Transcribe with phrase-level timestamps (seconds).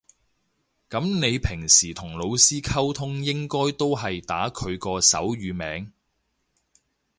[0.89, 5.93] 噉你平時同老師溝通應該都係打佢個手語名